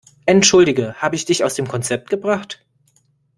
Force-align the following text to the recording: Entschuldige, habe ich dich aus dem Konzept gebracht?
Entschuldige, 0.25 0.95
habe 0.95 1.15
ich 1.15 1.25
dich 1.25 1.43
aus 1.43 1.53
dem 1.53 1.67
Konzept 1.67 2.09
gebracht? 2.09 2.65